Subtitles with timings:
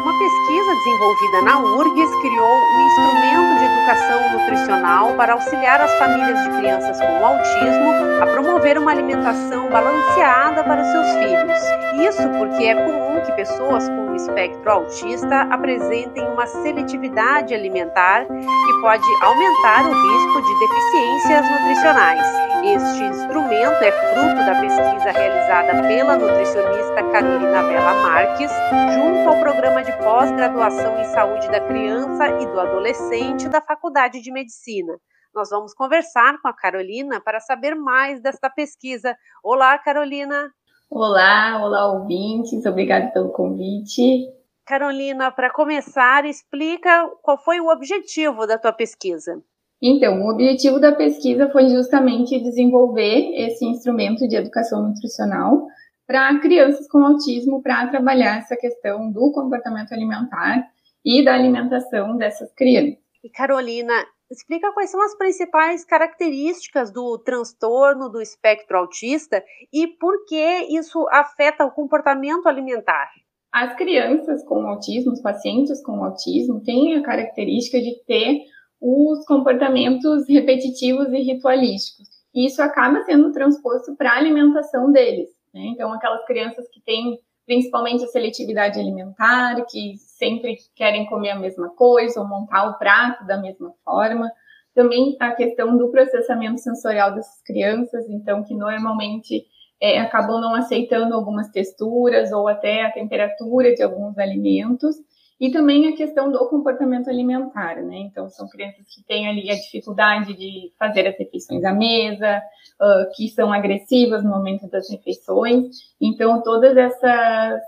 [0.00, 6.42] uma pesquisa desenvolvida na URGS criou um instrumento de educação nutricional para auxiliar as famílias
[6.42, 12.08] de crianças com autismo a promover uma alimentação balanceada para seus filhos.
[12.08, 18.80] Isso porque é comum que pessoas com o espectro autista apresentem uma seletividade alimentar que
[18.80, 22.49] pode aumentar o risco de deficiências nutricionais.
[22.62, 28.50] Este instrumento é fruto da pesquisa realizada pela nutricionista Carolina Bela Marques,
[28.94, 34.30] junto ao programa de pós-graduação em saúde da criança e do adolescente da Faculdade de
[34.30, 34.92] Medicina.
[35.34, 39.16] Nós vamos conversar com a Carolina para saber mais desta pesquisa.
[39.42, 40.50] Olá, Carolina.
[40.90, 42.66] Olá, olá, ouvintes.
[42.66, 44.28] Obrigada pelo convite.
[44.66, 49.42] Carolina, para começar, explica qual foi o objetivo da tua pesquisa.
[49.82, 55.66] Então, o objetivo da pesquisa foi justamente desenvolver esse instrumento de educação nutricional
[56.06, 60.68] para crianças com autismo, para trabalhar essa questão do comportamento alimentar
[61.04, 62.98] e da alimentação dessas crianças.
[63.24, 63.94] E Carolina,
[64.30, 69.42] explica quais são as principais características do transtorno do espectro autista
[69.72, 73.08] e por que isso afeta o comportamento alimentar.
[73.52, 78.40] As crianças com autismo, os pacientes com autismo, têm a característica de ter
[78.80, 82.08] os comportamentos repetitivos e ritualísticos.
[82.34, 85.28] E isso acaba sendo transposto para a alimentação deles.
[85.52, 85.62] Né?
[85.66, 87.18] Então, aquelas crianças que têm
[87.50, 93.26] principalmente a seletividade alimentar, que sempre querem comer a mesma coisa ou montar o prato
[93.26, 94.30] da mesma forma.
[94.72, 99.44] Também a questão do processamento sensorial dessas crianças, então, que normalmente
[99.82, 104.94] é, acabam não aceitando algumas texturas ou até a temperatura de alguns alimentos.
[105.40, 107.96] E também a questão do comportamento alimentar, né?
[107.96, 112.42] Então, são crianças que têm ali a dificuldade de fazer as refeições à mesa,
[112.78, 115.94] uh, que são agressivas no momento das refeições.
[115.98, 117.60] Então, todas essas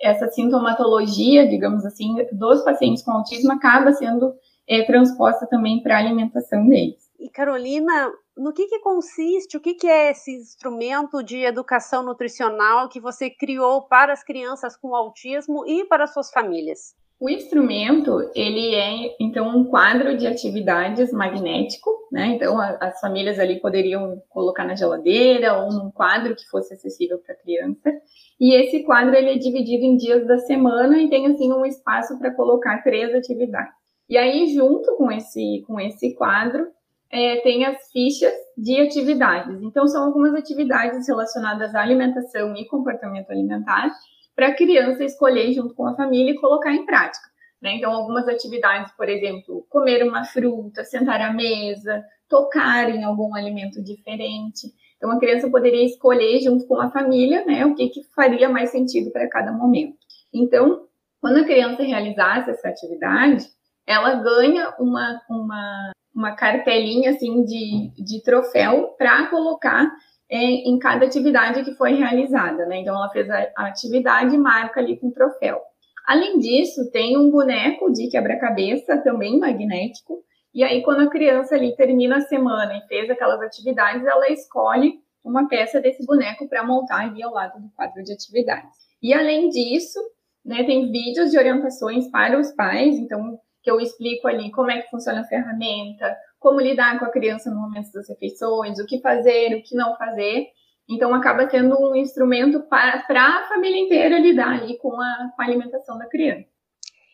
[0.00, 4.32] essa sintomatologia, digamos assim, dos pacientes com autismo acaba sendo
[4.68, 7.02] é, transposta também para a alimentação deles.
[7.18, 12.88] E Carolina, no que, que consiste, o que, que é esse instrumento de educação nutricional
[12.88, 16.94] que você criou para as crianças com autismo e para suas famílias?
[17.22, 22.34] O instrumento, ele é, então, um quadro de atividades magnético, né?
[22.34, 27.20] Então, a, as famílias ali poderiam colocar na geladeira ou num quadro que fosse acessível
[27.20, 27.92] para a criança.
[28.40, 32.18] E esse quadro, ele é dividido em dias da semana e tem, assim, um espaço
[32.18, 33.72] para colocar três atividades.
[34.08, 36.66] E aí, junto com esse, com esse quadro,
[37.08, 39.62] é, tem as fichas de atividades.
[39.62, 43.92] Então, são algumas atividades relacionadas à alimentação e comportamento alimentar
[44.34, 47.32] para a criança escolher junto com a família e colocar em prática.
[47.60, 47.76] Né?
[47.76, 53.82] Então, algumas atividades, por exemplo, comer uma fruta, sentar à mesa, tocar em algum alimento
[53.82, 54.68] diferente.
[54.96, 58.70] Então, a criança poderia escolher junto com a família né, o que, que faria mais
[58.70, 59.96] sentido para cada momento.
[60.34, 60.86] Então,
[61.20, 63.46] quando a criança realizasse essa atividade,
[63.86, 69.88] ela ganha uma, uma, uma cartelinha assim de, de troféu para colocar
[70.32, 72.78] em, em cada atividade que foi realizada, né?
[72.78, 75.60] Então ela fez a, a atividade e marca ali com troféu.
[76.06, 80.24] Além disso, tem um boneco de quebra-cabeça também magnético.
[80.54, 84.94] E aí, quando a criança ali termina a semana e fez aquelas atividades, ela escolhe
[85.24, 88.76] uma peça desse boneco para montar ali ao lado do quadro de atividades.
[89.02, 89.98] E além disso,
[90.44, 94.82] né, tem vídeos de orientações para os pais, então que eu explico ali como é
[94.82, 99.00] que funciona a ferramenta, como lidar com a criança no momento das refeições, o que
[99.00, 100.48] fazer, o que não fazer.
[100.90, 105.44] Então, acaba sendo um instrumento para a família inteira lidar ali com a, com a
[105.44, 106.50] alimentação da criança.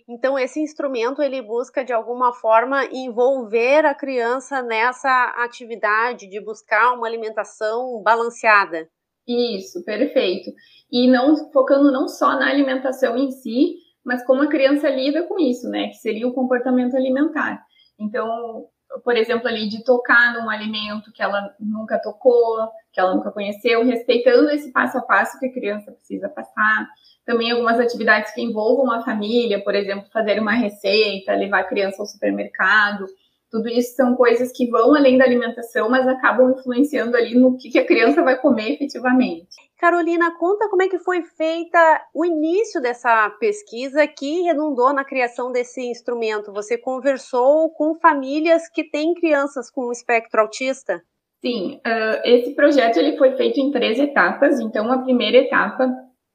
[0.08, 6.94] Então, esse instrumento ele busca de alguma forma envolver a criança nessa atividade de buscar
[6.94, 8.88] uma alimentação balanceada.
[9.28, 10.50] Isso, perfeito.
[10.90, 15.38] E não focando não só na alimentação em si, mas como a criança lida com
[15.38, 15.88] isso, né?
[15.88, 17.62] Que seria o comportamento alimentar.
[18.00, 18.66] Então,
[19.04, 23.84] por exemplo, ali de tocar num alimento que ela nunca tocou, que ela nunca conheceu,
[23.84, 26.88] respeitando esse passo a passo que a criança precisa passar.
[27.24, 32.00] Também algumas atividades que envolvam a família, por exemplo, fazer uma receita, levar a criança
[32.00, 33.06] ao supermercado.
[33.50, 37.78] Tudo isso são coisas que vão além da alimentação, mas acabam influenciando ali no que,
[37.78, 39.56] a criança vai comer efetivamente.
[39.78, 41.78] Carolina, conta como é que foi feita
[42.14, 46.52] o início dessa pesquisa que redundou na criação desse instrumento.
[46.52, 51.00] Você conversou com famílias que têm crianças com espectro autista?
[51.40, 54.58] Sim, uh, esse projeto ele foi feito em três etapas.
[54.60, 55.88] Então, a primeira etapa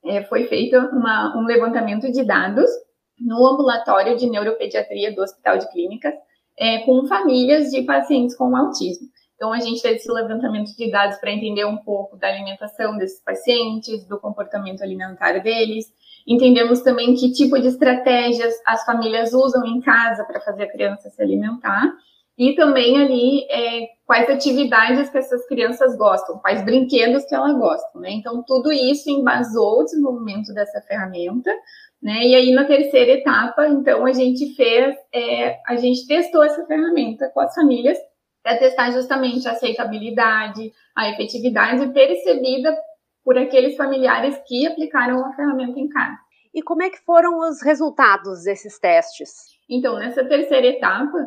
[0.05, 2.71] é, foi feita uma, um levantamento de dados
[3.19, 6.13] no ambulatório de neuropediatria do Hospital de Clínicas
[6.57, 9.07] é, com famílias de pacientes com autismo.
[9.35, 13.21] Então, a gente fez esse levantamento de dados para entender um pouco da alimentação desses
[13.21, 15.85] pacientes, do comportamento alimentar deles.
[16.25, 21.09] Entendemos também que tipo de estratégias as famílias usam em casa para fazer a criança
[21.09, 21.91] se alimentar.
[22.37, 28.01] E também ali é, quais atividades que essas crianças gostam, quais brinquedos que elas gostam,
[28.01, 28.11] né?
[28.11, 31.51] Então, tudo isso embasou o desenvolvimento dessa ferramenta,
[32.03, 32.27] né?
[32.27, 37.29] E aí, na terceira etapa, então, a gente fez, é, a gente testou essa ferramenta
[37.29, 37.97] com as famílias
[38.43, 42.77] para testar justamente a aceitabilidade, a efetividade percebida
[43.23, 46.17] por aqueles familiares que aplicaram a ferramenta em casa.
[46.53, 49.31] E como é que foram os resultados desses testes?
[49.69, 51.17] Então, nessa terceira etapa,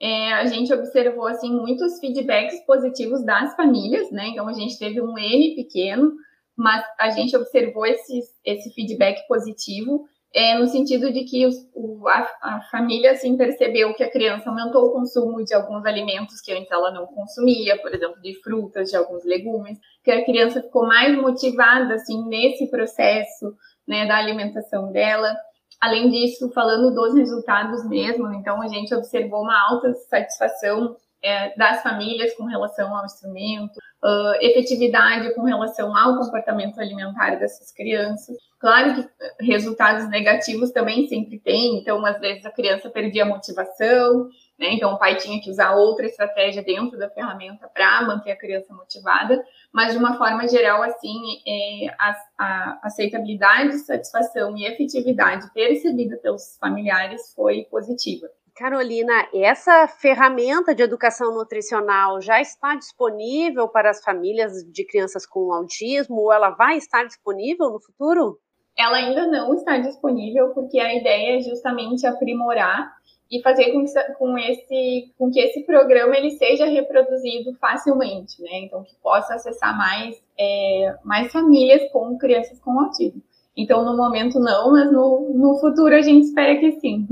[0.00, 4.28] é, a gente observou assim muitos feedbacks positivos das famílias, né?
[4.28, 6.14] Então a gente teve um N pequeno,
[6.56, 12.08] mas a gente observou esse, esse feedback positivo é, no sentido de que os, o,
[12.08, 16.52] a, a, família assim percebeu que a criança aumentou o consumo de alguns alimentos que
[16.52, 20.86] antes ela não consumia, por exemplo, de frutas, de alguns legumes, que a criança ficou
[20.86, 23.54] mais motivada assim nesse processo
[23.86, 25.36] né, da alimentação dela.
[25.78, 31.82] Além disso, falando dos resultados mesmo, então a gente observou uma alta satisfação é, das
[31.82, 38.36] famílias com relação ao instrumento, uh, efetividade com relação ao comportamento alimentar dessas crianças.
[38.58, 44.28] Claro que resultados negativos também sempre tem, então às vezes a criança perdia a motivação,
[44.58, 44.72] né?
[44.72, 48.72] Então o pai tinha que usar outra estratégia dentro da ferramenta para manter a criança
[48.72, 49.42] motivada,
[49.72, 56.56] mas de uma forma geral, assim, é, a, a aceitabilidade, satisfação e efetividade percebida pelos
[56.60, 58.28] familiares foi positiva.
[58.54, 65.52] Carolina, essa ferramenta de educação nutricional já está disponível para as famílias de crianças com
[65.52, 68.38] autismo ou ela vai estar disponível no futuro?
[68.76, 72.92] Ela ainda não está disponível porque a ideia é justamente aprimorar
[73.30, 78.60] e fazer com que, com esse, com que esse programa ele seja reproduzido facilmente, né?
[78.64, 83.22] Então que possa acessar mais, é, mais famílias com crianças com autismo.
[83.56, 87.06] Então no momento não, mas no, no futuro a gente espera que sim.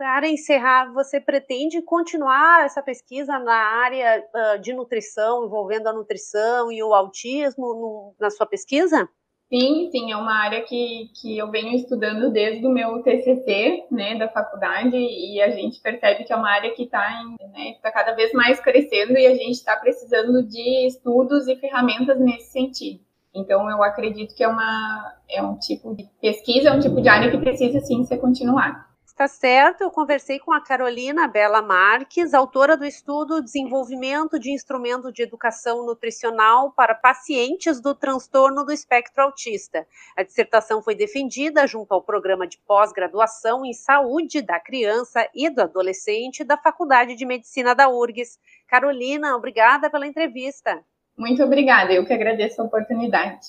[0.00, 6.72] Para encerrar, você pretende continuar essa pesquisa na área uh, de nutrição, envolvendo a nutrição
[6.72, 9.06] e o autismo no, na sua pesquisa?
[9.52, 14.16] Sim, sim, é uma área que, que eu venho estudando desde o meu TCC, né,
[14.16, 18.14] da faculdade, e a gente percebe que é uma área que está né, tá cada
[18.14, 23.00] vez mais crescendo e a gente está precisando de estudos e ferramentas nesse sentido.
[23.34, 27.08] Então, eu acredito que é, uma, é um tipo de pesquisa, é um tipo de
[27.10, 28.88] área que precisa, sim, ser continuada.
[29.20, 35.12] Tá certo, eu conversei com a Carolina Bela Marques, autora do estudo Desenvolvimento de Instrumento
[35.12, 39.86] de Educação Nutricional para Pacientes do Transtorno do Espectro Autista.
[40.16, 45.60] A dissertação foi defendida junto ao Programa de Pós-Graduação em Saúde da Criança e do
[45.60, 48.38] Adolescente da Faculdade de Medicina da URGS.
[48.66, 50.82] Carolina, obrigada pela entrevista.
[51.14, 53.48] Muito obrigada, eu que agradeço a oportunidade.